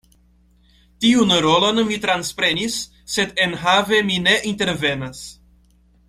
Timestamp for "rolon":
1.45-1.81